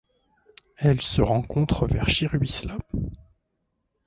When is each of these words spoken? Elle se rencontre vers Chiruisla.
Elle 0.77 0.99
se 0.99 1.21
rencontre 1.21 1.85
vers 1.85 2.09
Chiruisla. 2.09 2.79